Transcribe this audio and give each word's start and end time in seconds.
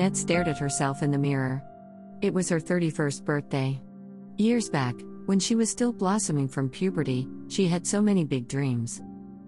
Annette 0.00 0.16
stared 0.16 0.48
at 0.48 0.56
herself 0.56 1.02
in 1.02 1.10
the 1.10 1.18
mirror. 1.18 1.62
It 2.22 2.32
was 2.32 2.48
her 2.48 2.58
31st 2.58 3.22
birthday. 3.22 3.78
Years 4.38 4.70
back, 4.70 4.94
when 5.26 5.38
she 5.38 5.54
was 5.54 5.68
still 5.68 5.92
blossoming 5.92 6.48
from 6.48 6.70
puberty, 6.70 7.28
she 7.48 7.68
had 7.68 7.86
so 7.86 8.00
many 8.00 8.24
big 8.24 8.48
dreams. 8.48 9.02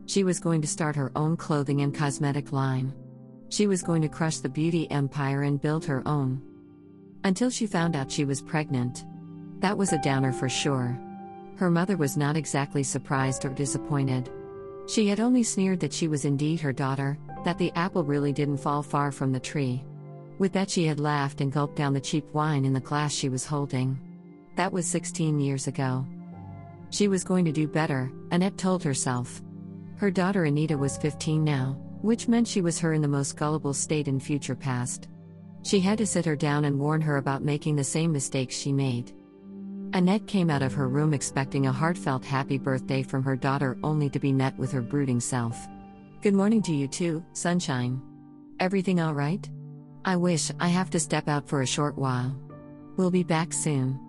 She 0.04 0.24
was 0.24 0.40
going 0.40 0.60
to 0.60 0.68
start 0.68 0.94
her 0.94 1.10
own 1.16 1.38
clothing 1.38 1.80
and 1.80 1.94
cosmetic 1.94 2.52
line. 2.52 2.92
She 3.48 3.66
was 3.66 3.82
going 3.82 4.02
to 4.02 4.10
crush 4.10 4.40
the 4.40 4.50
beauty 4.50 4.90
empire 4.90 5.44
and 5.44 5.58
build 5.58 5.86
her 5.86 6.06
own. 6.06 6.42
Until 7.24 7.48
she 7.48 7.66
found 7.66 7.96
out 7.96 8.12
she 8.12 8.26
was 8.26 8.42
pregnant. 8.42 9.06
That 9.60 9.78
was 9.78 9.94
a 9.94 10.02
downer 10.02 10.34
for 10.34 10.50
sure. 10.50 11.00
Her 11.56 11.70
mother 11.70 11.96
was 11.96 12.18
not 12.18 12.36
exactly 12.36 12.82
surprised 12.82 13.46
or 13.46 13.54
disappointed. 13.54 14.28
She 14.86 15.08
had 15.08 15.18
only 15.18 15.44
sneered 15.44 15.80
that 15.80 15.94
she 15.94 16.08
was 16.08 16.26
indeed 16.26 16.60
her 16.60 16.74
daughter, 16.74 17.16
that 17.42 17.56
the 17.56 17.72
apple 17.74 18.04
really 18.04 18.34
didn't 18.34 18.58
fall 18.58 18.82
far 18.82 19.12
from 19.12 19.32
the 19.32 19.40
tree. 19.40 19.82
With 20.42 20.54
that, 20.54 20.70
she 20.70 20.86
had 20.86 20.98
laughed 20.98 21.40
and 21.40 21.52
gulped 21.52 21.76
down 21.76 21.94
the 21.94 22.00
cheap 22.00 22.28
wine 22.34 22.64
in 22.64 22.72
the 22.72 22.80
glass 22.80 23.12
she 23.12 23.28
was 23.28 23.46
holding. 23.46 23.96
That 24.56 24.72
was 24.72 24.88
16 24.88 25.38
years 25.38 25.68
ago. 25.68 26.04
She 26.90 27.06
was 27.06 27.22
going 27.22 27.44
to 27.44 27.52
do 27.52 27.68
better, 27.68 28.10
Annette 28.32 28.58
told 28.58 28.82
herself. 28.82 29.40
Her 29.98 30.10
daughter 30.10 30.42
Anita 30.42 30.76
was 30.76 30.98
15 30.98 31.44
now, 31.44 31.78
which 32.00 32.26
meant 32.26 32.48
she 32.48 32.60
was 32.60 32.80
her 32.80 32.92
in 32.92 33.02
the 33.02 33.06
most 33.06 33.36
gullible 33.36 33.72
state 33.72 34.08
in 34.08 34.18
future 34.18 34.56
past. 34.56 35.06
She 35.62 35.78
had 35.78 35.96
to 35.98 36.06
sit 36.08 36.24
her 36.24 36.34
down 36.34 36.64
and 36.64 36.80
warn 36.80 37.02
her 37.02 37.18
about 37.18 37.44
making 37.44 37.76
the 37.76 37.84
same 37.84 38.10
mistakes 38.10 38.56
she 38.56 38.72
made. 38.72 39.12
Annette 39.92 40.26
came 40.26 40.50
out 40.50 40.62
of 40.62 40.74
her 40.74 40.88
room 40.88 41.14
expecting 41.14 41.68
a 41.68 41.72
heartfelt 41.72 42.24
happy 42.24 42.58
birthday 42.58 43.04
from 43.04 43.22
her 43.22 43.36
daughter 43.36 43.78
only 43.84 44.10
to 44.10 44.18
be 44.18 44.32
met 44.32 44.58
with 44.58 44.72
her 44.72 44.82
brooding 44.82 45.20
self. 45.20 45.68
Good 46.20 46.34
morning 46.34 46.62
to 46.62 46.74
you 46.74 46.88
too, 46.88 47.24
sunshine. 47.32 48.02
Everything 48.58 49.00
all 49.00 49.14
right? 49.14 49.48
I 50.04 50.16
wish 50.16 50.50
I 50.58 50.68
have 50.68 50.90
to 50.90 51.00
step 51.00 51.28
out 51.28 51.48
for 51.48 51.62
a 51.62 51.66
short 51.66 51.96
while. 51.96 52.36
We'll 52.96 53.10
be 53.10 53.22
back 53.22 53.52
soon. 53.52 54.00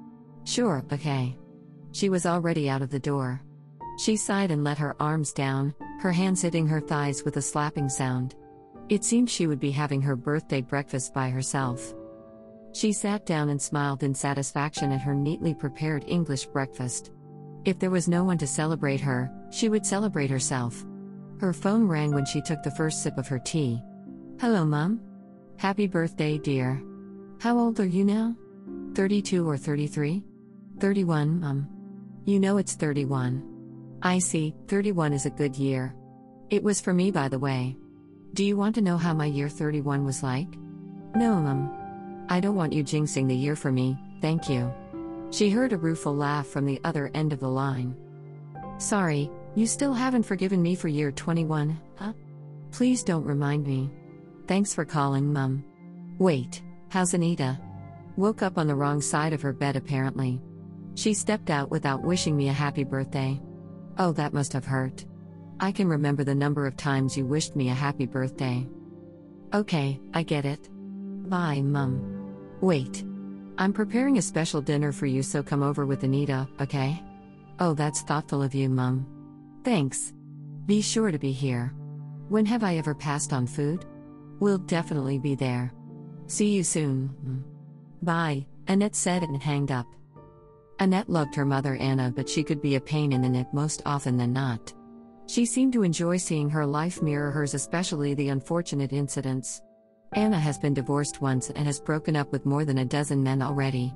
Sure, 0.43 0.83
okay. 0.91 1.37
She 1.91 2.09
was 2.09 2.25
already 2.25 2.67
out 2.67 2.81
of 2.81 2.89
the 2.89 2.99
door. 2.99 3.41
She 3.99 4.15
sighed 4.15 4.49
and 4.49 4.63
let 4.63 4.79
her 4.79 4.95
arms 4.99 5.33
down, 5.33 5.75
her 5.99 6.11
hands 6.11 6.41
hitting 6.41 6.67
her 6.67 6.81
thighs 6.81 7.23
with 7.23 7.37
a 7.37 7.41
slapping 7.41 7.89
sound. 7.89 8.33
It 8.89 9.03
seemed 9.03 9.29
she 9.29 9.45
would 9.45 9.59
be 9.59 9.69
having 9.69 10.01
her 10.01 10.15
birthday 10.15 10.61
breakfast 10.61 11.13
by 11.13 11.29
herself. 11.29 11.93
She 12.73 12.91
sat 12.91 13.27
down 13.27 13.49
and 13.49 13.61
smiled 13.61 14.01
in 14.01 14.15
satisfaction 14.15 14.91
at 14.91 15.01
her 15.01 15.13
neatly 15.13 15.53
prepared 15.53 16.03
English 16.07 16.47
breakfast. 16.47 17.11
If 17.65 17.77
there 17.77 17.91
was 17.91 18.07
no 18.07 18.23
one 18.23 18.39
to 18.39 18.47
celebrate 18.47 18.99
her, 19.01 19.31
she 19.51 19.69
would 19.69 19.85
celebrate 19.85 20.31
herself. 20.31 20.83
Her 21.39 21.53
phone 21.53 21.87
rang 21.87 22.11
when 22.13 22.25
she 22.25 22.41
took 22.41 22.63
the 22.63 22.71
first 22.71 23.03
sip 23.03 23.17
of 23.19 23.27
her 23.27 23.39
tea. 23.39 23.81
Hello, 24.41 24.65
Mum. 24.65 24.99
Happy 25.63 25.87
birthday, 25.87 26.37
dear. 26.37 26.83
How 27.39 27.57
old 27.57 27.79
are 27.79 27.85
you 27.85 28.03
now? 28.03 28.35
32 28.95 29.49
or 29.49 29.55
33? 29.55 30.21
31, 30.81 31.39
Mum. 31.39 31.69
You 32.25 32.37
know 32.41 32.57
it's 32.57 32.73
31. 32.73 33.97
I 34.01 34.19
see, 34.19 34.53
31 34.67 35.13
is 35.13 35.25
a 35.25 35.29
good 35.29 35.55
year. 35.55 35.95
It 36.49 36.61
was 36.61 36.81
for 36.81 36.93
me, 36.93 37.11
by 37.11 37.29
the 37.29 37.39
way. 37.39 37.77
Do 38.33 38.43
you 38.43 38.57
want 38.57 38.75
to 38.75 38.81
know 38.81 38.97
how 38.97 39.13
my 39.13 39.27
year 39.27 39.47
31 39.47 40.03
was 40.03 40.21
like? 40.21 40.49
No, 41.15 41.35
Mum. 41.35 42.25
I 42.27 42.41
don't 42.41 42.57
want 42.57 42.73
you 42.73 42.83
jinxing 42.83 43.29
the 43.29 43.33
year 43.33 43.55
for 43.55 43.71
me, 43.71 43.97
thank 44.19 44.49
you. 44.49 44.69
She 45.31 45.49
heard 45.49 45.71
a 45.71 45.77
rueful 45.77 46.13
laugh 46.13 46.45
from 46.45 46.65
the 46.65 46.81
other 46.83 47.09
end 47.13 47.31
of 47.31 47.39
the 47.39 47.47
line. 47.47 47.95
Sorry, 48.79 49.31
you 49.55 49.65
still 49.65 49.93
haven't 49.93 50.23
forgiven 50.23 50.61
me 50.61 50.75
for 50.75 50.89
year 50.89 51.13
21, 51.13 51.79
huh? 51.95 52.11
Please 52.71 53.01
don't 53.01 53.23
remind 53.23 53.65
me. 53.65 53.89
Thanks 54.47 54.73
for 54.73 54.85
calling, 54.85 55.31
Mum. 55.31 55.63
Wait, 56.19 56.61
how's 56.89 57.13
Anita? 57.13 57.59
Woke 58.17 58.41
up 58.41 58.57
on 58.57 58.67
the 58.67 58.75
wrong 58.75 59.01
side 59.01 59.33
of 59.33 59.41
her 59.41 59.53
bed 59.53 59.75
apparently. 59.75 60.41
She 60.95 61.13
stepped 61.13 61.49
out 61.49 61.71
without 61.71 62.03
wishing 62.03 62.37
me 62.37 62.49
a 62.49 62.53
happy 62.53 62.83
birthday. 62.83 63.41
Oh, 63.97 64.11
that 64.13 64.33
must 64.33 64.53
have 64.53 64.65
hurt. 64.65 65.05
I 65.59 65.71
can 65.71 65.87
remember 65.87 66.23
the 66.23 66.35
number 66.35 66.67
of 66.67 66.77
times 66.77 67.17
you 67.17 67.25
wished 67.25 67.55
me 67.55 67.69
a 67.69 67.73
happy 67.73 68.05
birthday. 68.05 68.67
Okay, 69.53 69.99
I 70.13 70.23
get 70.23 70.45
it. 70.45 70.69
Bye, 71.29 71.61
Mum. 71.61 72.35
Wait. 72.61 73.03
I'm 73.57 73.71
preparing 73.71 74.17
a 74.17 74.21
special 74.21 74.61
dinner 74.61 74.91
for 74.91 75.05
you, 75.05 75.21
so 75.21 75.43
come 75.43 75.61
over 75.61 75.85
with 75.85 76.03
Anita, 76.03 76.47
okay? 76.59 77.01
Oh, 77.59 77.73
that's 77.73 78.01
thoughtful 78.01 78.41
of 78.41 78.55
you, 78.55 78.67
Mum. 78.67 79.05
Thanks. 79.63 80.11
Be 80.65 80.81
sure 80.81 81.11
to 81.11 81.19
be 81.19 81.31
here. 81.31 81.71
When 82.29 82.45
have 82.47 82.63
I 82.63 82.77
ever 82.77 82.95
passed 82.95 83.31
on 83.31 83.45
food? 83.45 83.85
We'll 84.39 84.57
definitely 84.57 85.19
be 85.19 85.35
there. 85.35 85.73
See 86.27 86.49
you 86.49 86.63
soon. 86.63 87.43
Bye, 88.01 88.45
Annette 88.67 88.95
said 88.95 89.23
and 89.23 89.41
hanged 89.41 89.71
up. 89.71 89.87
Annette 90.79 91.09
loved 91.09 91.35
her 91.35 91.45
mother 91.45 91.75
Anna, 91.75 92.11
but 92.15 92.27
she 92.27 92.43
could 92.43 92.61
be 92.61 92.75
a 92.75 92.81
pain 92.81 93.13
in 93.13 93.21
the 93.21 93.29
neck 93.29 93.53
most 93.53 93.81
often 93.85 94.17
than 94.17 94.33
not. 94.33 94.73
She 95.27 95.45
seemed 95.45 95.73
to 95.73 95.83
enjoy 95.83 96.17
seeing 96.17 96.49
her 96.49 96.65
life 96.65 97.01
mirror 97.01 97.31
hers, 97.31 97.53
especially 97.53 98.13
the 98.13 98.29
unfortunate 98.29 98.91
incidents. 98.91 99.61
Anna 100.13 100.39
has 100.39 100.57
been 100.57 100.73
divorced 100.73 101.21
once 101.21 101.49
and 101.49 101.65
has 101.65 101.79
broken 101.79 102.15
up 102.15 102.31
with 102.31 102.45
more 102.45 102.65
than 102.65 102.79
a 102.79 102.85
dozen 102.85 103.23
men 103.23 103.41
already. 103.41 103.93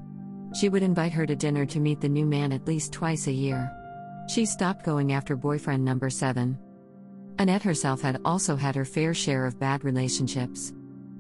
She 0.54 0.70
would 0.70 0.84
invite 0.84 1.12
her 1.14 1.26
to 1.26 1.36
dinner 1.36 1.66
to 1.66 1.80
meet 1.80 2.00
the 2.00 2.10
new 2.10 2.26
man 2.26 2.52
at 2.52 2.66
least 2.66 2.94
twice 2.94 3.28
a 3.28 3.32
year. 3.32 3.70
She 4.28 4.46
stopped 4.46 4.86
going 4.86 5.12
after 5.12 5.36
boyfriend 5.36 5.84
number 5.84 6.10
seven. 6.10 6.58
Annette 7.40 7.64
herself 7.64 8.02
had 8.02 8.20
also 8.26 8.56
had 8.56 8.76
her 8.76 8.86
fair 8.86 9.14
share 9.14 9.46
of 9.46 9.60
bad 9.60 9.84
relationships. 9.84 10.74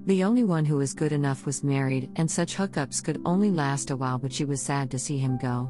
The 0.07 0.23
only 0.23 0.43
one 0.43 0.65
who 0.65 0.77
was 0.77 0.93
good 0.93 1.11
enough 1.11 1.45
was 1.45 1.63
married, 1.63 2.09
and 2.15 2.29
such 2.29 2.55
hookups 2.55 3.03
could 3.03 3.21
only 3.25 3.51
last 3.51 3.91
a 3.91 3.95
while, 3.95 4.17
but 4.17 4.33
she 4.33 4.45
was 4.45 4.61
sad 4.61 4.89
to 4.91 4.99
see 4.99 5.17
him 5.17 5.37
go. 5.37 5.69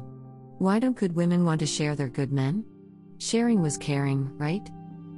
Why 0.58 0.78
don't 0.78 0.96
good 0.96 1.14
women 1.14 1.44
want 1.44 1.60
to 1.60 1.66
share 1.66 1.94
their 1.94 2.08
good 2.08 2.32
men? 2.32 2.64
Sharing 3.18 3.60
was 3.60 3.76
caring, 3.76 4.30
right? 4.38 4.66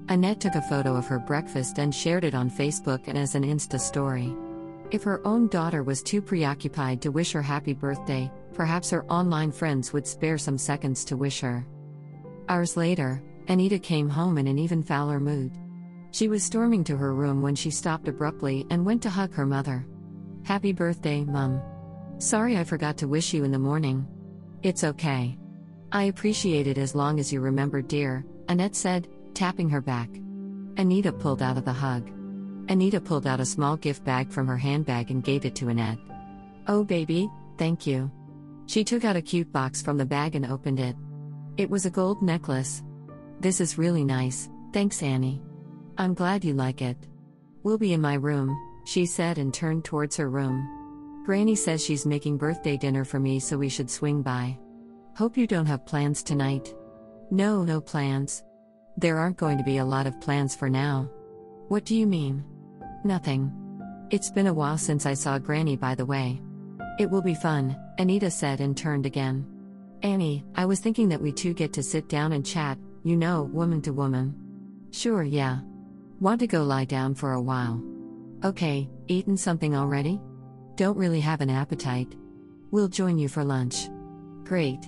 Annette 0.09 0.41
took 0.41 0.55
a 0.57 0.63
photo 0.63 0.97
of 0.97 1.07
her 1.07 1.19
breakfast 1.19 1.79
and 1.79 1.95
shared 1.95 2.25
it 2.25 2.35
on 2.35 2.51
Facebook 2.51 3.07
and 3.07 3.17
as 3.17 3.35
an 3.35 3.45
Insta 3.45 3.79
story. 3.79 4.35
If 4.91 5.05
her 5.05 5.25
own 5.25 5.47
daughter 5.47 5.85
was 5.85 6.03
too 6.03 6.21
preoccupied 6.21 7.01
to 7.03 7.13
wish 7.13 7.31
her 7.33 7.43
happy 7.43 7.75
birthday, 7.75 8.31
perhaps 8.55 8.91
her 8.91 9.05
online 9.05 9.53
friends 9.53 9.93
would 9.93 10.07
spare 10.07 10.39
some 10.39 10.59
seconds 10.59 11.05
to 11.05 11.17
wish 11.17 11.41
her. 11.41 11.65
Hours 12.49 12.77
later, 12.77 13.23
Anita 13.51 13.81
came 13.81 14.09
home 14.09 14.39
in 14.39 14.47
an 14.47 14.61
even 14.61 14.81
fouler 14.81 15.19
mood. 15.19 15.51
She 16.13 16.29
was 16.29 16.45
storming 16.45 16.85
to 16.85 16.97
her 16.97 17.13
room 17.13 17.43
when 17.43 17.57
she 17.57 17.69
stopped 17.69 18.07
abruptly 18.07 18.65
and 18.71 18.87
went 18.87 19.03
to 19.03 19.11
hug 19.11 19.35
her 19.35 19.45
mother. 19.45 19.85
Happy 20.45 20.73
birthday, 20.73 21.25
Mum. 21.25 21.61
Sorry 22.19 22.57
I 22.57 22.63
forgot 22.63 22.97
to 22.99 23.09
wish 23.09 23.35
you 23.35 23.43
in 23.43 23.51
the 23.51 23.59
morning. 23.59 24.07
It's 24.63 24.85
okay. 24.85 25.37
I 25.91 26.05
appreciate 26.05 26.69
it 26.69 26.79
as 26.79 26.95
long 26.95 27.19
as 27.19 27.33
you 27.33 27.41
remember, 27.41 27.83
dear, 27.83 28.25
Annette 28.49 28.77
said, 28.77 29.09
tapping 29.35 29.69
her 29.69 29.81
back. 29.81 30.11
Anita 30.77 31.13
pulled 31.13 31.43
out 31.43 31.59
of 31.59 31.65
the 31.65 31.73
hug. 31.73 32.09
Anita 32.69 33.01
pulled 33.01 33.27
out 33.27 33.41
a 33.41 33.45
small 33.45 33.77
gift 33.77 34.05
bag 34.05 34.31
from 34.31 34.47
her 34.47 34.59
handbag 34.59 35.11
and 35.11 35.25
gave 35.25 35.45
it 35.45 35.57
to 35.57 35.71
Annette. 35.71 35.99
Oh, 36.69 36.85
baby, 36.85 37.29
thank 37.59 37.85
you. 37.85 38.13
She 38.67 38.85
took 38.85 39.05
out 39.05 39.17
a 39.17 39.23
cute 39.23 39.51
box 39.51 39.83
from 39.83 39.99
the 39.99 40.07
bag 40.07 40.37
and 40.37 40.47
opened 40.47 40.79
it. 40.79 40.95
It 41.57 41.69
was 41.69 41.85
a 41.85 41.91
gold 41.91 42.23
necklace. 42.23 42.85
This 43.41 43.59
is 43.59 43.79
really 43.79 44.05
nice, 44.05 44.51
thanks, 44.71 45.03
Annie. 45.03 45.41
I'm 45.97 46.13
glad 46.13 46.45
you 46.45 46.53
like 46.53 46.83
it. 46.83 46.99
We'll 47.63 47.79
be 47.79 47.95
in 47.95 48.01
my 48.01 48.15
room, 48.15 48.55
she 48.85 49.07
said 49.07 49.39
and 49.39 49.53
turned 49.53 49.83
towards 49.83 50.17
her 50.19 50.29
room. 50.29 51.23
Granny 51.25 51.55
says 51.55 51.83
she's 51.83 52.05
making 52.05 52.37
birthday 52.37 52.77
dinner 52.77 53.03
for 53.03 53.19
me, 53.19 53.41
so 53.41 53.57
we 53.57 53.71
should 53.71 53.91
swing 53.91 54.21
by. 54.21 54.59
Hope 55.17 55.39
you 55.39 55.47
don't 55.47 55.65
have 55.65 55.87
plans 55.87 56.23
tonight. 56.23 56.75
No, 57.31 57.65
no 57.65 57.81
plans. 57.81 58.45
There 58.99 59.17
aren't 59.17 59.39
going 59.39 59.57
to 59.57 59.65
be 59.65 59.79
a 59.79 59.85
lot 59.87 60.07
of 60.07 60.21
plans 60.21 60.55
for 60.55 60.69
now. 60.69 61.09
What 61.69 61.87
do 61.87 61.97
you 61.97 62.07
mean? 62.07 62.45
Nothing. 63.05 63.51
It's 64.11 64.31
been 64.31 64.49
a 64.49 64.55
while 64.55 64.77
since 64.77 65.07
I 65.07 65.15
saw 65.15 65.39
Granny, 65.39 65.77
by 65.77 65.95
the 65.95 66.05
way. 66.05 66.43
It 66.99 67.09
will 67.09 67.23
be 67.23 67.35
fun, 67.35 67.75
Anita 67.97 68.31
said 68.31 68.61
and 68.61 68.77
turned 68.77 69.07
again. 69.07 69.47
Annie, 70.03 70.45
I 70.57 70.67
was 70.67 70.81
thinking 70.81 71.09
that 71.09 71.23
we 71.23 71.33
two 71.33 71.55
get 71.55 71.73
to 71.75 71.83
sit 71.83 72.09
down 72.09 72.33
and 72.33 72.45
chat, 72.45 72.77
you 73.03 73.17
know, 73.17 73.43
woman 73.43 73.81
to 73.83 73.93
woman. 73.93 74.35
Sure, 74.91 75.23
yeah. 75.23 75.61
Want 76.21 76.41
to 76.41 76.47
go 76.47 76.63
lie 76.63 76.85
down 76.85 77.15
for 77.15 77.33
a 77.33 77.41
while? 77.41 77.83
Okay, 78.45 78.89
eaten 79.09 79.37
something 79.37 79.75
already? 79.75 80.21
Don't 80.77 80.97
really 80.97 81.21
have 81.21 81.41
an 81.41 81.51
appetite. 81.51 82.15
We'll 82.71 82.89
join 82.89 83.19
you 83.19 83.29
for 83.29 83.45
lunch. 83.45 83.89
Great. 84.45 84.81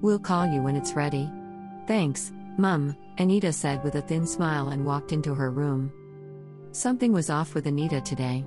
We'll 0.00 0.18
call 0.18 0.46
you 0.46 0.62
when 0.62 0.76
it's 0.76 0.94
ready. 0.94 1.30
Thanks, 1.86 2.32
Mum, 2.58 2.96
Anita 3.18 3.52
said 3.52 3.82
with 3.82 3.94
a 3.94 4.02
thin 4.02 4.26
smile 4.26 4.68
and 4.68 4.84
walked 4.84 5.12
into 5.12 5.34
her 5.34 5.50
room. 5.50 5.92
Something 6.72 7.12
was 7.12 7.30
off 7.30 7.54
with 7.54 7.66
Anita 7.66 8.00
today. 8.00 8.44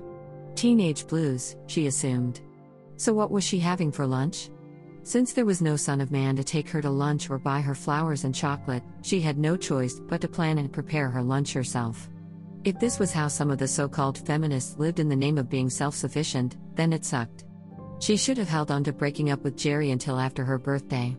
Teenage 0.54 1.06
blues, 1.06 1.56
she 1.66 1.86
assumed. 1.86 2.40
So, 2.96 3.12
what 3.12 3.30
was 3.30 3.42
she 3.44 3.58
having 3.58 3.90
for 3.90 4.06
lunch? 4.06 4.50
Since 5.04 5.32
there 5.32 5.44
was 5.44 5.60
no 5.60 5.74
son 5.74 6.00
of 6.00 6.12
man 6.12 6.36
to 6.36 6.44
take 6.44 6.68
her 6.68 6.80
to 6.80 6.90
lunch 6.90 7.28
or 7.28 7.38
buy 7.38 7.60
her 7.60 7.74
flowers 7.74 8.24
and 8.24 8.34
chocolate, 8.34 8.84
she 9.02 9.20
had 9.20 9.36
no 9.36 9.56
choice 9.56 9.98
but 9.98 10.20
to 10.20 10.28
plan 10.28 10.58
and 10.58 10.72
prepare 10.72 11.10
her 11.10 11.22
lunch 11.22 11.52
herself. 11.52 12.08
If 12.62 12.78
this 12.78 13.00
was 13.00 13.12
how 13.12 13.26
some 13.26 13.50
of 13.50 13.58
the 13.58 13.66
so 13.66 13.88
called 13.88 14.18
feminists 14.18 14.78
lived 14.78 15.00
in 15.00 15.08
the 15.08 15.16
name 15.16 15.38
of 15.38 15.50
being 15.50 15.68
self 15.68 15.96
sufficient, 15.96 16.56
then 16.76 16.92
it 16.92 17.04
sucked. 17.04 17.44
She 17.98 18.16
should 18.16 18.38
have 18.38 18.48
held 18.48 18.70
on 18.70 18.84
to 18.84 18.92
breaking 18.92 19.30
up 19.30 19.42
with 19.42 19.56
Jerry 19.56 19.90
until 19.90 20.20
after 20.20 20.44
her 20.44 20.58
birthday. 20.58 21.16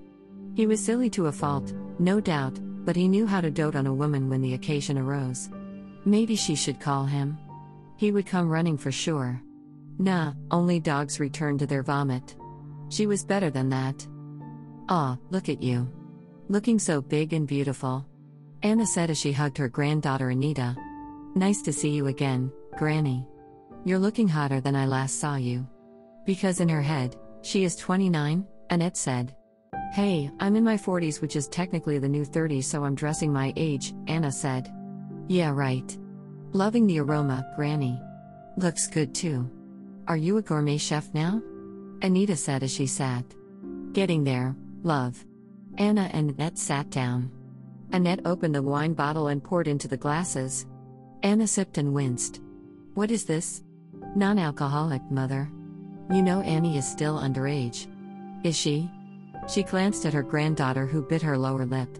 He 0.56 0.65
was 0.65 0.83
silly 0.83 1.09
to 1.12 1.27
a 1.27 1.31
fault, 1.31 1.74
no 2.00 2.21
doubt, 2.21 2.59
but 2.85 2.95
he 2.95 3.09
knew 3.09 3.27
how 3.27 3.41
to 3.41 3.51
dote 3.51 3.75
on 3.75 3.88
a 3.88 3.94
woman 3.94 4.30
when 4.30 4.41
the 4.41 4.53
occasion 4.53 4.97
arose. 4.97 5.50
Maybe 6.06 6.38
she 6.38 6.56
should 6.56 6.80
call 6.80 7.06
him. 7.06 7.38
He 7.97 8.12
would 8.12 8.25
come 8.25 8.50
running 8.50 8.77
for 8.77 8.91
sure. 8.91 9.41
Nah, 10.00 10.33
only 10.51 10.80
dogs 10.80 11.19
return 11.19 11.57
to 11.57 11.65
their 11.65 11.83
vomit. 11.83 12.35
She 12.94 13.07
was 13.07 13.25
better 13.25 13.50
than 13.50 13.69
that. 13.69 14.07
Ah, 14.88 15.18
look 15.31 15.50
at 15.50 15.63
you. 15.63 15.92
Looking 16.48 16.78
so 16.78 17.01
big 17.01 17.34
and 17.34 17.48
beautiful. 17.48 18.06
Anna 18.62 18.86
said 18.86 19.10
as 19.10 19.18
she 19.18 19.31
hugged 19.31 19.57
her 19.57 19.68
granddaughter 19.68 20.30
Anita. 20.30 20.75
Nice 21.34 21.63
to 21.63 21.74
see 21.74 21.90
you 21.90 22.06
again, 22.06 22.51
Granny. 22.78 23.25
You're 23.84 23.98
looking 23.98 24.28
hotter 24.28 24.62
than 24.62 24.75
I 24.75 24.86
last 24.86 25.19
saw 25.19 25.38
you. 25.38 25.68
Because 26.28 26.60
in 26.60 26.69
her 26.69 26.84
head, 26.84 27.16
she 27.42 27.63
is 27.63 27.75
29, 27.78 28.45
Annette 28.69 28.98
said. 28.98 29.36
Hey, 29.94 30.30
I'm 30.40 30.56
in 30.56 30.63
my 30.63 30.78
40s, 30.78 31.19
which 31.19 31.36
is 31.36 31.48
technically 31.48 31.98
the 31.98 32.07
new 32.07 32.24
30s, 32.24 32.66
so 32.66 32.84
I'm 32.84 32.94
dressing 32.94 33.34
my 33.34 33.54
age, 33.56 33.95
Anna 34.06 34.31
said. 34.31 34.72
Yeah, 35.28 35.50
right. 35.50 35.98
Loving 36.51 36.86
the 36.86 37.00
aroma, 37.00 37.44
Granny. 37.56 38.00
Looks 38.56 38.86
good 38.86 39.16
too. 39.16 39.50
Are 40.07 40.18
you 40.18 40.38
a 40.38 40.44
gourmet 40.44 40.78
chef 40.78 41.12
now? 41.16 41.42
Anita 42.04 42.36
said 42.36 42.64
as 42.64 42.72
she 42.72 42.86
sat. 42.86 43.24
Getting 43.94 44.26
there, 44.26 44.56
love. 44.84 45.26
Anna 45.78 46.10
and 46.12 46.32
Annette 46.32 46.58
sat 46.58 46.90
down. 46.90 47.32
Annette 47.94 48.20
opened 48.26 48.58
a 48.58 48.62
wine 48.62 48.94
bottle 48.94 49.28
and 49.28 49.42
poured 49.42 49.70
into 49.70 49.88
the 49.88 49.96
glasses. 49.96 50.66
Anna 51.24 51.48
sipped 51.48 51.78
and 51.78 51.94
winced. 51.94 52.42
What 52.94 53.10
is 53.10 53.24
this? 53.24 53.64
Non 54.16 54.38
alcoholic, 54.38 55.02
mother. 55.10 55.50
You 56.12 56.22
know 56.22 56.42
Annie 56.42 56.78
is 56.78 56.86
still 56.86 57.18
underage. 57.18 57.88
Is 58.44 58.58
she? 58.58 58.92
She 59.48 59.64
glanced 59.64 60.06
at 60.06 60.14
her 60.14 60.24
granddaughter 60.24 60.86
who 60.86 61.02
bit 61.02 61.22
her 61.22 61.38
lower 61.38 61.66
lip. 61.66 61.98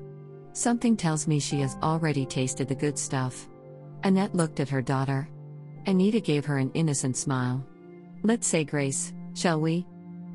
Something 0.52 0.98
tells 0.98 1.28
me 1.28 1.40
she 1.40 1.62
has 1.62 1.78
already 1.82 2.26
tasted 2.26 2.68
the 2.68 2.76
good 2.76 3.00
stuff. 3.00 3.48
Annette 4.04 4.36
looked 4.36 4.60
at 4.60 4.70
her 4.70 4.82
daughter. 4.82 5.30
Anita 5.88 6.20
gave 6.20 6.46
her 6.46 6.58
an 6.58 6.72
innocent 6.74 7.16
smile. 7.16 7.66
Let's 8.22 8.48
say 8.48 8.66
grace, 8.66 9.14
shall 9.34 9.62
we? 9.62 9.88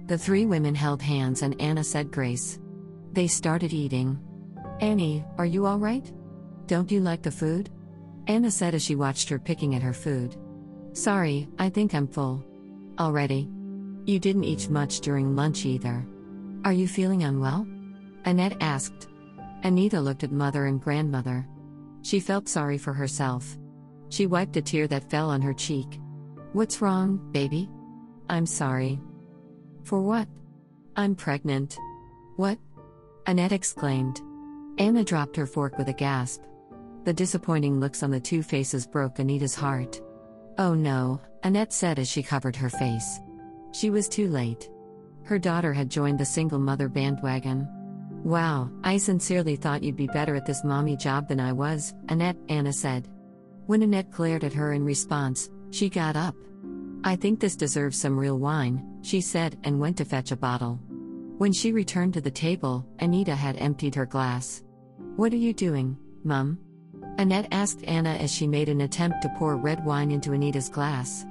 The 0.09 0.17
three 0.17 0.47
women 0.47 0.75
held 0.75 1.03
hands 1.03 1.43
and 1.43 1.61
Anna 1.61 1.85
said 1.85 2.11
grace. 2.11 2.59
They 3.13 3.27
started 3.27 3.75
eating. 3.75 4.19
Annie, 4.81 5.23
are 5.37 5.45
you 5.45 5.67
all 5.67 5.79
right? 5.79 6.11
Don't 6.65 6.91
you 6.91 7.01
like 7.01 7.21
the 7.21 7.31
food? 7.31 7.69
Anna 8.27 8.51
said 8.51 8.75
as 8.75 8.83
she 8.83 8.95
watched 8.95 9.29
her 9.29 9.39
picking 9.39 9.75
at 9.75 9.83
her 9.83 9.93
food. 9.93 10.35
Sorry, 10.95 11.47
I 11.59 11.69
think 11.69 11.95
I'm 11.95 12.09
full. 12.09 12.43
Already? 12.99 13.51
You 14.07 14.19
didn't 14.19 14.45
eat 14.45 14.71
much 14.71 15.01
during 15.01 15.37
lunch 15.37 15.67
either. 15.67 16.07
Are 16.65 16.73
you 16.73 16.89
feeling 16.89 17.25
unwell? 17.25 17.67
Annette 18.25 18.57
asked. 18.63 19.09
Anita 19.63 20.01
looked 20.01 20.25
at 20.25 20.33
mother 20.33 20.65
and 20.65 20.81
grandmother. 20.81 21.47
She 22.01 22.19
felt 22.19 22.49
sorry 22.49 22.79
for 22.79 22.95
herself. 22.95 23.59
She 24.09 24.27
wiped 24.27 24.57
a 24.57 24.63
tear 24.63 24.87
that 24.87 25.11
fell 25.11 25.29
on 25.29 25.43
her 25.43 25.53
cheek. 25.53 26.01
What's 26.55 26.81
wrong, 26.81 27.21
baby? 27.33 27.69
I'm 28.31 28.47
sorry. 28.47 28.99
For 29.85 30.01
what? 30.01 30.29
I'm 30.97 31.15
pregnant. 31.15 31.79
What? 32.37 32.59
Annette 33.27 33.53
exclaimed. 33.53 34.21
Anna 34.79 35.05
dropped 35.05 35.37
her 35.37 35.47
fork 35.47 35.77
with 35.79 35.89
a 35.89 35.93
gasp. 35.93 36.43
The 37.05 37.13
disappointing 37.13 37.81
looks 37.81 38.03
on 38.03 38.11
the 38.11 38.21
two 38.21 38.43
faces 38.43 38.87
broke 38.87 39.19
Anita's 39.19 39.55
heart. 39.55 40.01
Oh 40.59 40.75
no, 40.75 41.21
Annette 41.43 41.73
said 41.73 41.99
as 41.99 42.09
she 42.09 42.23
covered 42.23 42.57
her 42.57 42.71
face. 42.71 43.21
She 43.73 43.91
was 43.91 44.09
too 44.09 44.29
late. 44.29 44.69
Her 45.25 45.39
daughter 45.39 45.73
had 45.73 45.91
joined 45.91 46.19
the 46.19 46.25
single 46.25 46.59
mother 46.59 46.89
bandwagon. 46.89 47.69
Wow, 48.25 48.71
I 48.83 48.97
sincerely 48.97 49.57
thought 49.57 49.83
you'd 49.83 49.97
be 49.97 50.07
better 50.09 50.35
at 50.35 50.47
this 50.47 50.65
mommy 50.65 50.97
job 50.97 51.29
than 51.29 51.39
I 51.39 51.53
was, 51.53 51.95
Annette, 52.09 52.39
Anna 52.49 52.73
said. 52.73 53.09
When 53.67 53.83
Annette 53.83 54.11
glared 54.11 54.45
at 54.45 54.55
her 54.55 54.73
in 54.73 54.85
response, 54.85 55.51
she 55.71 55.89
got 55.89 56.17
up. 56.17 56.35
I 57.05 57.15
think 57.15 57.39
this 57.39 57.57
deserves 57.57 57.99
some 57.99 58.19
real 58.19 58.39
wine, 58.39 58.83
she 59.03 59.21
said 59.21 59.59
and 59.65 59.81
went 59.81 59.97
to 59.99 60.05
fetch 60.05 60.33
a 60.33 60.37
bottle. 60.37 60.79
When 61.39 61.53
she 61.53 61.73
returned 61.73 62.15
to 62.15 62.21
the 62.21 62.31
table, 62.31 62.87
Anita 62.99 63.35
had 63.35 63.57
emptied 63.59 63.95
her 63.95 64.07
glass. 64.07 64.63
What 65.17 65.33
are 65.33 65.37
you 65.37 65.53
doing, 65.53 65.97
Mum? 66.25 66.59
Annette 67.19 67.49
asked 67.53 67.85
Anna 67.85 68.11
as 68.11 68.33
she 68.33 68.47
made 68.47 68.69
an 68.69 68.81
attempt 68.83 69.23
to 69.23 69.35
pour 69.39 69.57
red 69.57 69.85
wine 69.85 70.11
into 70.11 70.33
Anita's 70.33 70.69
glass. 70.69 71.25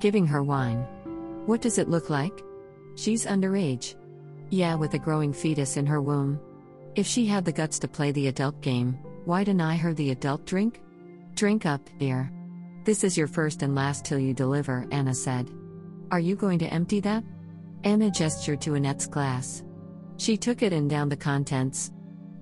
Giving 0.00 0.26
her 0.26 0.42
wine. 0.42 0.86
What 1.46 1.60
does 1.60 1.78
it 1.78 1.88
look 1.88 2.10
like? 2.10 2.42
She's 2.96 3.26
underage. 3.26 3.96
Yeah, 4.50 4.74
with 4.74 4.94
a 4.94 4.98
growing 4.98 5.32
fetus 5.32 5.76
in 5.76 5.86
her 5.86 6.00
womb. 6.00 6.40
If 6.94 7.06
she 7.06 7.26
had 7.26 7.44
the 7.44 7.52
guts 7.52 7.78
to 7.80 7.88
play 7.88 8.12
the 8.12 8.28
adult 8.28 8.60
game, 8.60 8.98
why 9.24 9.42
deny 9.42 9.76
her 9.76 9.92
the 9.92 10.10
adult 10.10 10.46
drink? 10.46 10.80
Drink 11.34 11.66
up, 11.66 11.80
dear. 11.98 12.30
This 12.84 13.02
is 13.02 13.16
your 13.16 13.26
first 13.26 13.62
and 13.62 13.74
last 13.74 14.04
till 14.04 14.18
you 14.18 14.34
deliver, 14.34 14.86
Anna 14.92 15.14
said. 15.14 15.50
Are 16.14 16.20
you 16.20 16.36
going 16.36 16.60
to 16.60 16.72
empty 16.72 17.00
that? 17.00 17.24
Anna 17.82 18.08
gestured 18.08 18.60
to 18.60 18.76
Annette's 18.76 19.08
glass. 19.08 19.64
She 20.16 20.36
took 20.36 20.62
it 20.62 20.72
and 20.72 20.88
downed 20.88 21.10
the 21.10 21.16
contents. 21.16 21.90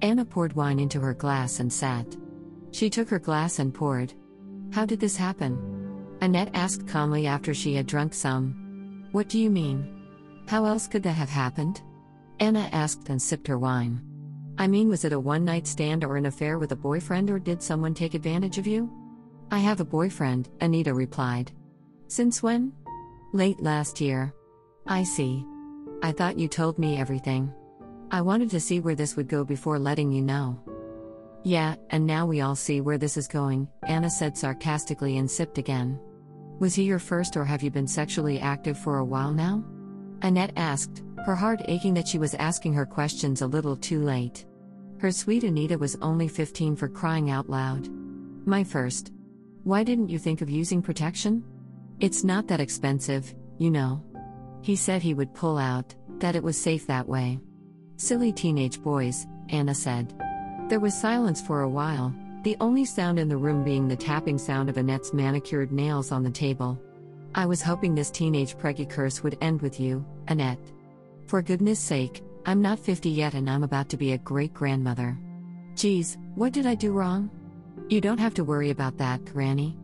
Anna 0.03 0.27
poured 0.27 0.53
wine 0.53 0.79
into 0.79 1.01
her 1.01 1.15
glass 1.15 1.59
and 1.59 1.73
sat. 1.73 2.05
She 2.73 2.91
took 2.91 3.09
her 3.09 3.19
glass 3.19 3.61
and 3.61 3.73
poured. 3.73 4.13
How 4.75 4.85
did 4.85 5.01
this 5.01 5.17
happen? 5.17 5.57
Annette 6.21 6.51
asked 6.53 6.87
calmly 6.87 7.27
after 7.27 7.55
she 7.55 7.73
had 7.73 7.87
drunk 7.87 8.13
some. 8.13 9.09
What 9.13 9.31
do 9.31 9.39
you 9.39 9.49
mean? 9.49 10.05
How 10.49 10.67
else 10.67 10.87
could 10.87 11.05
that 11.05 11.13
have 11.13 11.31
happened? 11.31 11.81
Anna 12.41 12.69
asked 12.73 13.09
and 13.09 13.23
sipped 13.23 13.47
her 13.47 13.59
wine. 13.59 14.03
I 14.59 14.67
mean, 14.67 14.91
was 14.91 15.07
it 15.07 15.15
a 15.15 15.19
one 15.19 15.47
night 15.47 15.67
stand 15.67 16.05
or 16.05 16.19
an 16.19 16.27
affair 16.27 16.59
with 16.59 16.73
a 16.73 16.77
boyfriend, 16.77 17.31
or 17.31 17.39
did 17.39 17.63
someone 17.63 17.95
take 17.95 18.13
advantage 18.13 18.59
of 18.59 18.67
you? 18.67 18.91
I 19.51 19.61
have 19.61 19.81
a 19.81 19.87
boyfriend, 19.87 20.51
Anita 20.61 20.93
replied. 20.93 21.53
Since 22.09 22.43
when? 22.43 22.75
Late 23.35 23.63
last 23.63 23.99
year. 23.99 24.35
I 24.87 25.05
see. 25.05 25.47
I 26.03 26.13
thought 26.13 26.39
you 26.39 26.49
told 26.49 26.79
me 26.79 26.99
everything. 26.99 27.51
I 28.11 28.21
wanted 28.21 28.51
to 28.51 28.61
see 28.61 28.79
where 28.79 28.95
this 28.95 29.17
would 29.17 29.27
go 29.27 29.43
before 29.43 29.79
letting 29.79 30.13
you 30.13 30.21
know. 30.21 30.61
Yeah, 31.43 31.77
and 31.89 32.07
now 32.07 32.27
we 32.27 32.43
all 32.43 32.55
see 32.55 32.83
where 32.83 32.99
this 32.99 33.17
is 33.17 33.27
going, 33.27 33.69
Anna 33.85 34.11
said 34.11 34.37
sarcastically 34.37 35.17
and 35.17 35.31
sipped 35.31 35.57
again. 35.57 35.99
Was 36.59 36.75
he 36.75 36.83
your 36.83 36.99
first 36.99 37.35
or 37.39 37.45
have 37.47 37.63
you 37.63 37.71
been 37.71 37.87
sexually 37.87 38.39
active 38.39 38.79
for 38.79 38.99
a 38.99 39.05
while 39.05 39.33
now? 39.33 39.65
Annette 40.21 40.53
asked, 40.57 41.03
her 41.25 41.35
heart 41.35 41.63
aching 41.69 41.95
that 41.95 42.07
she 42.07 42.19
was 42.19 42.35
asking 42.35 42.75
her 42.75 42.85
questions 42.85 43.41
a 43.41 43.47
little 43.47 43.77
too 43.77 44.03
late. 44.03 44.45
Her 44.99 45.11
sweet 45.11 45.43
Anita 45.43 45.79
was 45.79 45.97
only 46.03 46.29
15 46.29 46.77
for 46.77 46.87
crying 46.87 47.31
out 47.31 47.49
loud. 47.49 47.89
My 48.47 48.63
first. 48.63 49.11
Why 49.65 49.85
didn't 49.85 50.11
you 50.11 50.19
think 50.19 50.43
of 50.43 50.51
using 50.51 50.83
protection? 50.83 51.43
It's 52.03 52.25
not 52.25 52.49
that 52.49 52.59
expensive, 52.59 53.33
you 53.59 53.71
know. 53.71 54.03
He 54.61 54.75
said 54.75 55.03
he 55.03 55.15
would 55.15 55.33
pull 55.35 55.57
out, 55.57 55.95
that 56.19 56.35
it 56.35 56.43
was 56.43 56.61
safe 56.61 56.85
that 56.89 57.07
way. 57.07 57.39
Silly 57.97 58.33
teenage 58.33 58.83
boys, 58.83 59.25
Anna 59.51 59.73
said. 59.73 60.13
There 60.69 60.81
was 60.81 61.01
silence 61.01 61.41
for 61.41 61.61
a 61.61 61.69
while, 61.69 62.13
the 62.43 62.57
only 62.61 62.85
sound 62.85 63.21
in 63.21 63.29
the 63.29 63.37
room 63.37 63.63
being 63.63 63.87
the 63.87 63.95
tapping 63.95 64.37
sound 64.37 64.69
of 64.69 64.79
Annette's 64.79 65.13
manicured 65.13 65.71
nails 65.71 66.11
on 66.11 66.25
the 66.25 66.31
table. 66.33 66.77
I 67.37 67.47
was 67.47 67.63
hoping 67.63 67.95
this 67.95 68.11
teenage 68.11 68.59
preggy 68.59 68.91
curse 68.91 69.23
would 69.23 69.39
end 69.41 69.63
with 69.63 69.79
you, 69.79 70.05
Annette. 70.27 70.73
For 71.29 71.41
goodness 71.41 71.79
sake, 71.79 72.25
I'm 72.47 72.61
not 72.61 72.81
50 72.81 73.11
yet 73.11 73.35
and 73.35 73.49
I'm 73.49 73.63
about 73.63 73.89
to 73.91 73.97
be 73.97 74.11
a 74.11 74.19
great 74.19 74.53
grandmother. 74.53 75.17
Geez, 75.77 76.19
what 76.35 76.53
did 76.53 76.67
I 76.67 76.75
do 76.75 76.91
wrong? 76.91 77.31
You 77.89 78.01
don't 78.01 78.19
have 78.19 78.35
to 78.35 78.45
worry 78.45 78.71
about 78.71 78.99
that, 78.99 79.25
Granny. 79.25 79.79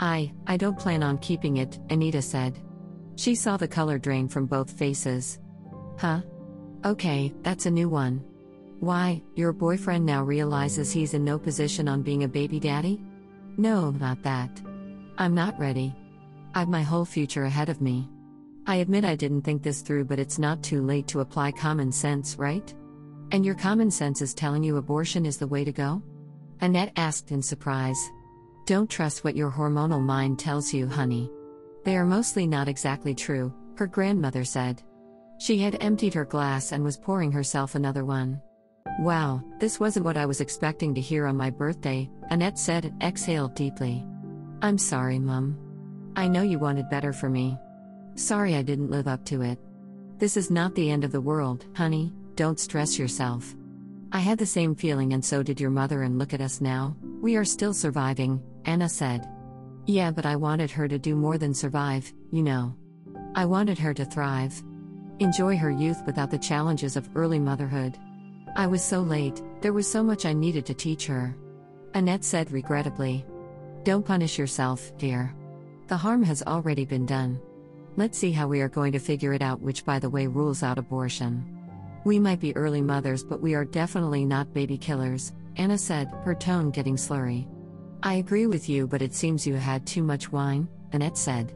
I, 0.00 0.32
I 0.46 0.56
don't 0.56 0.78
plan 0.78 1.02
on 1.02 1.18
keeping 1.18 1.58
it, 1.58 1.78
Anita 1.90 2.22
said. 2.22 2.58
She 3.16 3.34
saw 3.34 3.58
the 3.58 3.68
color 3.68 3.98
drain 3.98 4.28
from 4.28 4.46
both 4.46 4.70
faces. 4.70 5.38
Huh? 5.98 6.22
Okay, 6.86 7.34
that's 7.42 7.66
a 7.66 7.70
new 7.70 7.90
one. 7.90 8.24
Why, 8.80 9.22
your 9.34 9.52
boyfriend 9.52 10.06
now 10.06 10.24
realizes 10.24 10.90
he's 10.90 11.12
in 11.12 11.22
no 11.22 11.38
position 11.38 11.86
on 11.86 12.00
being 12.00 12.24
a 12.24 12.28
baby 12.28 12.58
daddy? 12.58 13.02
No, 13.58 13.90
not 13.90 14.22
that. 14.22 14.62
I'm 15.18 15.34
not 15.34 15.58
ready. 15.60 15.94
I've 16.54 16.70
my 16.70 16.82
whole 16.82 17.04
future 17.04 17.44
ahead 17.44 17.68
of 17.68 17.82
me. 17.82 18.08
I 18.66 18.76
admit 18.76 19.04
I 19.04 19.16
didn't 19.16 19.42
think 19.42 19.62
this 19.62 19.82
through, 19.82 20.06
but 20.06 20.18
it's 20.18 20.38
not 20.38 20.62
too 20.62 20.80
late 20.80 21.08
to 21.08 21.20
apply 21.20 21.52
common 21.52 21.92
sense, 21.92 22.36
right? 22.36 22.72
And 23.32 23.44
your 23.44 23.54
common 23.54 23.90
sense 23.90 24.22
is 24.22 24.32
telling 24.32 24.62
you 24.62 24.78
abortion 24.78 25.26
is 25.26 25.36
the 25.36 25.46
way 25.46 25.62
to 25.62 25.72
go? 25.72 26.02
Annette 26.62 26.92
asked 26.96 27.32
in 27.32 27.42
surprise. 27.42 27.98
Don't 28.70 28.88
trust 28.88 29.24
what 29.24 29.34
your 29.34 29.50
hormonal 29.50 30.00
mind 30.00 30.38
tells 30.38 30.72
you, 30.72 30.86
honey. 30.86 31.28
They 31.84 31.96
are 31.96 32.06
mostly 32.06 32.46
not 32.46 32.68
exactly 32.68 33.16
true, 33.16 33.52
her 33.74 33.88
grandmother 33.88 34.44
said. 34.44 34.80
She 35.40 35.58
had 35.58 35.76
emptied 35.80 36.14
her 36.14 36.24
glass 36.24 36.70
and 36.70 36.84
was 36.84 36.96
pouring 36.96 37.32
herself 37.32 37.74
another 37.74 38.04
one. 38.04 38.40
Wow, 39.00 39.42
this 39.58 39.80
wasn't 39.80 40.04
what 40.04 40.16
I 40.16 40.24
was 40.24 40.40
expecting 40.40 40.94
to 40.94 41.00
hear 41.00 41.26
on 41.26 41.36
my 41.36 41.50
birthday, 41.50 42.08
Annette 42.30 42.60
said 42.60 42.94
exhaled 43.00 43.56
deeply. 43.56 44.06
I'm 44.62 44.78
sorry, 44.78 45.18
Mum. 45.18 45.58
I 46.14 46.28
know 46.28 46.42
you 46.42 46.60
wanted 46.60 46.88
better 46.88 47.12
for 47.12 47.28
me. 47.28 47.58
Sorry 48.14 48.54
I 48.54 48.62
didn't 48.62 48.92
live 48.92 49.08
up 49.08 49.24
to 49.24 49.42
it. 49.42 49.58
This 50.18 50.36
is 50.36 50.48
not 50.48 50.76
the 50.76 50.92
end 50.92 51.02
of 51.02 51.10
the 51.10 51.20
world, 51.20 51.66
honey, 51.74 52.12
don't 52.36 52.60
stress 52.60 53.00
yourself. 53.00 53.52
I 54.12 54.20
had 54.20 54.38
the 54.38 54.46
same 54.46 54.76
feeling, 54.76 55.12
and 55.12 55.24
so 55.24 55.42
did 55.42 55.60
your 55.60 55.70
mother, 55.70 56.04
and 56.04 56.20
look 56.20 56.32
at 56.32 56.40
us 56.40 56.60
now. 56.60 56.96
We 57.20 57.34
are 57.34 57.44
still 57.44 57.74
surviving, 57.74 58.40
Anna 58.64 58.88
said. 58.88 59.28
Yeah, 59.86 60.10
but 60.10 60.26
I 60.26 60.36
wanted 60.36 60.70
her 60.70 60.86
to 60.86 60.98
do 60.98 61.16
more 61.16 61.38
than 61.38 61.54
survive, 61.54 62.12
you 62.30 62.42
know. 62.42 62.74
I 63.34 63.44
wanted 63.44 63.78
her 63.78 63.94
to 63.94 64.04
thrive. 64.04 64.62
Enjoy 65.18 65.56
her 65.56 65.70
youth 65.70 66.02
without 66.06 66.30
the 66.30 66.38
challenges 66.38 66.96
of 66.96 67.08
early 67.14 67.38
motherhood. 67.38 67.98
I 68.56 68.66
was 68.66 68.82
so 68.82 69.00
late, 69.00 69.42
there 69.60 69.72
was 69.72 69.90
so 69.90 70.02
much 70.02 70.26
I 70.26 70.32
needed 70.32 70.66
to 70.66 70.74
teach 70.74 71.06
her. 71.06 71.36
Annette 71.94 72.24
said 72.24 72.50
regrettably. 72.52 73.24
Don't 73.84 74.04
punish 74.04 74.38
yourself, 74.38 74.96
dear. 74.98 75.34
The 75.88 75.96
harm 75.96 76.22
has 76.22 76.42
already 76.42 76.84
been 76.84 77.06
done. 77.06 77.40
Let's 77.96 78.18
see 78.18 78.32
how 78.32 78.46
we 78.46 78.60
are 78.60 78.68
going 78.68 78.92
to 78.92 78.98
figure 78.98 79.32
it 79.32 79.42
out, 79.42 79.60
which, 79.60 79.84
by 79.84 79.98
the 79.98 80.10
way, 80.10 80.26
rules 80.26 80.62
out 80.62 80.78
abortion. 80.78 81.58
We 82.04 82.18
might 82.18 82.40
be 82.40 82.56
early 82.56 82.80
mothers, 82.80 83.24
but 83.24 83.40
we 83.40 83.54
are 83.54 83.64
definitely 83.64 84.24
not 84.24 84.54
baby 84.54 84.78
killers, 84.78 85.32
Anna 85.56 85.76
said, 85.76 86.10
her 86.24 86.34
tone 86.34 86.70
getting 86.70 86.96
slurry. 86.96 87.46
I 88.02 88.14
agree 88.14 88.46
with 88.46 88.68
you, 88.68 88.86
but 88.86 89.02
it 89.02 89.14
seems 89.14 89.46
you 89.46 89.54
had 89.54 89.86
too 89.86 90.02
much 90.02 90.32
wine, 90.32 90.68
Annette 90.92 91.18
said. 91.18 91.52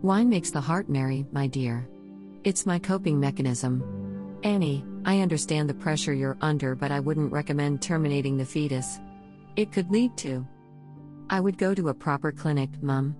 Wine 0.00 0.28
makes 0.28 0.50
the 0.50 0.60
heart 0.60 0.88
merry, 0.88 1.26
my 1.32 1.46
dear. 1.46 1.86
It's 2.44 2.66
my 2.66 2.78
coping 2.78 3.20
mechanism. 3.20 4.38
Annie, 4.42 4.84
I 5.04 5.20
understand 5.20 5.68
the 5.68 5.74
pressure 5.74 6.14
you're 6.14 6.38
under, 6.40 6.74
but 6.74 6.90
I 6.90 7.00
wouldn't 7.00 7.30
recommend 7.30 7.82
terminating 7.82 8.36
the 8.36 8.44
fetus. 8.44 9.00
It 9.56 9.70
could 9.70 9.90
lead 9.90 10.16
to. 10.18 10.46
I 11.28 11.40
would 11.40 11.58
go 11.58 11.74
to 11.74 11.90
a 11.90 11.94
proper 11.94 12.32
clinic, 12.32 12.70
Mum. 12.82 13.14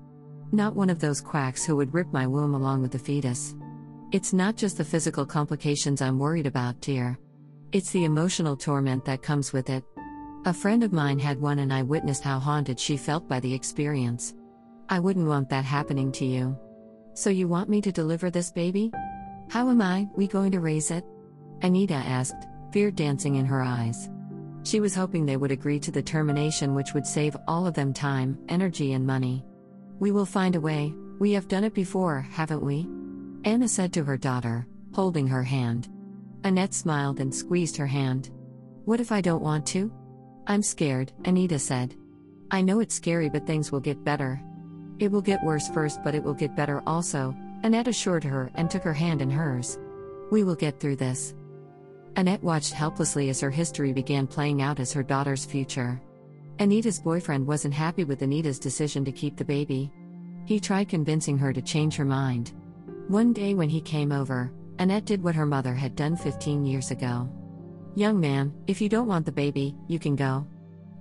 Not 0.50 0.74
one 0.74 0.90
of 0.90 0.98
those 0.98 1.20
quacks 1.20 1.64
who 1.64 1.76
would 1.76 1.92
rip 1.92 2.12
my 2.12 2.26
womb 2.26 2.54
along 2.54 2.82
with 2.82 2.92
the 2.92 2.98
fetus. 2.98 3.54
It's 4.12 4.32
not 4.32 4.56
just 4.56 4.78
the 4.78 4.84
physical 4.84 5.24
complications 5.26 6.02
I'm 6.02 6.18
worried 6.18 6.46
about, 6.46 6.80
dear. 6.80 7.18
It's 7.72 7.90
the 7.90 8.04
emotional 8.04 8.56
torment 8.56 9.04
that 9.04 9.22
comes 9.22 9.52
with 9.52 9.70
it. 9.70 9.84
A 10.44 10.52
friend 10.52 10.82
of 10.82 10.92
mine 10.92 11.20
had 11.20 11.40
one, 11.40 11.60
and 11.60 11.72
I 11.72 11.84
witnessed 11.84 12.24
how 12.24 12.40
haunted 12.40 12.80
she 12.80 12.96
felt 12.96 13.28
by 13.28 13.38
the 13.38 13.54
experience. 13.54 14.34
I 14.88 14.98
wouldn't 14.98 15.28
want 15.28 15.48
that 15.50 15.64
happening 15.64 16.10
to 16.12 16.24
you. 16.24 16.58
So, 17.14 17.30
you 17.30 17.46
want 17.46 17.68
me 17.68 17.80
to 17.80 17.92
deliver 17.92 18.28
this 18.28 18.50
baby? 18.50 18.90
How 19.50 19.70
am 19.70 19.80
I, 19.80 20.08
we 20.16 20.26
going 20.26 20.50
to 20.50 20.58
raise 20.58 20.90
it? 20.90 21.04
Anita 21.62 21.94
asked, 21.94 22.48
fear 22.72 22.90
dancing 22.90 23.36
in 23.36 23.46
her 23.46 23.62
eyes. 23.62 24.10
She 24.64 24.80
was 24.80 24.96
hoping 24.96 25.26
they 25.26 25.36
would 25.36 25.52
agree 25.52 25.78
to 25.78 25.92
the 25.92 26.02
termination, 26.02 26.74
which 26.74 26.92
would 26.92 27.06
save 27.06 27.36
all 27.46 27.64
of 27.64 27.74
them 27.74 27.92
time, 27.92 28.36
energy, 28.48 28.94
and 28.94 29.06
money. 29.06 29.44
We 30.00 30.10
will 30.10 30.26
find 30.26 30.56
a 30.56 30.60
way, 30.60 30.92
we 31.20 31.30
have 31.34 31.46
done 31.46 31.62
it 31.62 31.74
before, 31.74 32.20
haven't 32.32 32.64
we? 32.64 32.88
Anna 33.44 33.68
said 33.68 33.92
to 33.92 34.02
her 34.02 34.16
daughter, 34.16 34.66
holding 34.92 35.28
her 35.28 35.44
hand. 35.44 35.88
Annette 36.42 36.74
smiled 36.74 37.20
and 37.20 37.32
squeezed 37.32 37.76
her 37.76 37.86
hand. 37.86 38.30
What 38.86 38.98
if 38.98 39.12
I 39.12 39.20
don't 39.20 39.42
want 39.42 39.64
to? 39.68 39.92
I'm 40.46 40.62
scared, 40.62 41.12
Anita 41.24 41.58
said. 41.58 41.94
I 42.50 42.60
know 42.62 42.80
it's 42.80 42.94
scary, 42.94 43.28
but 43.28 43.46
things 43.46 43.70
will 43.70 43.80
get 43.80 44.04
better. 44.04 44.40
It 44.98 45.10
will 45.10 45.22
get 45.22 45.42
worse 45.44 45.68
first, 45.68 46.02
but 46.02 46.14
it 46.14 46.22
will 46.22 46.34
get 46.34 46.56
better 46.56 46.82
also, 46.86 47.34
Annette 47.62 47.88
assured 47.88 48.24
her 48.24 48.50
and 48.54 48.70
took 48.70 48.82
her 48.82 48.92
hand 48.92 49.22
in 49.22 49.30
hers. 49.30 49.78
We 50.30 50.42
will 50.44 50.54
get 50.54 50.80
through 50.80 50.96
this. 50.96 51.34
Annette 52.16 52.42
watched 52.42 52.72
helplessly 52.72 53.30
as 53.30 53.40
her 53.40 53.50
history 53.50 53.92
began 53.92 54.26
playing 54.26 54.60
out 54.60 54.80
as 54.80 54.92
her 54.92 55.02
daughter's 55.02 55.44
future. 55.44 56.00
Anita's 56.58 57.00
boyfriend 57.00 57.46
wasn't 57.46 57.74
happy 57.74 58.04
with 58.04 58.22
Anita's 58.22 58.58
decision 58.58 59.04
to 59.04 59.12
keep 59.12 59.36
the 59.36 59.44
baby. 59.44 59.90
He 60.44 60.60
tried 60.60 60.88
convincing 60.88 61.38
her 61.38 61.52
to 61.52 61.62
change 61.62 61.96
her 61.96 62.04
mind. 62.04 62.52
One 63.08 63.32
day 63.32 63.54
when 63.54 63.68
he 63.68 63.80
came 63.80 64.12
over, 64.12 64.52
Annette 64.78 65.04
did 65.04 65.22
what 65.22 65.34
her 65.34 65.46
mother 65.46 65.74
had 65.74 65.96
done 65.96 66.16
15 66.16 66.66
years 66.66 66.90
ago. 66.90 67.28
Young 67.94 68.18
man, 68.18 68.54
if 68.66 68.80
you 68.80 68.88
don't 68.88 69.06
want 69.06 69.26
the 69.26 69.32
baby, 69.32 69.76
you 69.86 69.98
can 69.98 70.16
go. 70.16 70.46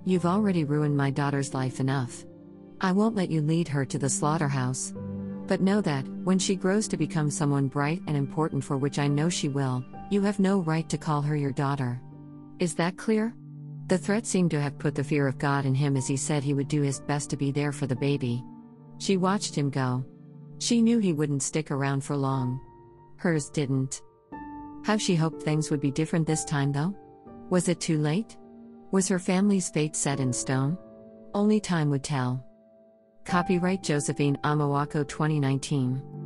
You've 0.04 0.26
already 0.26 0.64
ruined 0.64 0.94
my 0.94 1.10
daughter's 1.10 1.54
life 1.54 1.80
enough. 1.80 2.26
I 2.82 2.92
won't 2.92 3.14
let 3.14 3.30
you 3.30 3.40
lead 3.40 3.66
her 3.68 3.86
to 3.86 3.98
the 3.98 4.10
slaughterhouse. 4.10 4.92
But 5.46 5.62
know 5.62 5.80
that, 5.80 6.06
when 6.24 6.38
she 6.38 6.54
grows 6.54 6.86
to 6.88 6.98
become 6.98 7.30
someone 7.30 7.68
bright 7.68 8.02
and 8.06 8.16
important, 8.16 8.62
for 8.62 8.76
which 8.76 8.98
I 8.98 9.08
know 9.08 9.30
she 9.30 9.48
will, 9.48 9.82
you 10.10 10.20
have 10.20 10.38
no 10.38 10.60
right 10.60 10.86
to 10.90 10.98
call 10.98 11.22
her 11.22 11.34
your 11.34 11.52
daughter. 11.52 11.98
Is 12.58 12.74
that 12.74 12.98
clear? 12.98 13.34
The 13.86 13.96
threat 13.96 14.26
seemed 14.26 14.50
to 14.50 14.60
have 14.60 14.78
put 14.78 14.94
the 14.94 15.02
fear 15.02 15.26
of 15.26 15.38
God 15.38 15.64
in 15.64 15.74
him 15.74 15.96
as 15.96 16.06
he 16.06 16.18
said 16.18 16.42
he 16.42 16.54
would 16.54 16.68
do 16.68 16.82
his 16.82 17.00
best 17.00 17.30
to 17.30 17.38
be 17.38 17.50
there 17.50 17.72
for 17.72 17.86
the 17.86 17.96
baby. 17.96 18.44
She 18.98 19.16
watched 19.16 19.54
him 19.54 19.70
go. 19.70 20.04
She 20.58 20.82
knew 20.82 20.98
he 20.98 21.14
wouldn't 21.14 21.42
stick 21.42 21.70
around 21.70 22.04
for 22.04 22.16
long. 22.16 22.60
Hers 23.16 23.48
didn't. 23.48 24.02
How 24.84 24.96
she 24.96 25.14
hoped 25.14 25.42
things 25.42 25.70
would 25.70 25.80
be 25.80 25.90
different 25.90 26.26
this 26.26 26.44
time, 26.44 26.72
though? 26.72 26.94
Was 27.50 27.68
it 27.68 27.80
too 27.80 27.98
late? 27.98 28.36
Was 28.90 29.08
her 29.08 29.18
family's 29.18 29.70
fate 29.70 29.94
set 29.94 30.20
in 30.20 30.32
stone? 30.32 30.76
Only 31.34 31.60
time 31.60 31.88
would 31.90 32.02
tell. 32.02 32.44
Copyright 33.24 33.82
Josephine 33.82 34.36
Amawako 34.42 35.06
2019. 35.06 36.21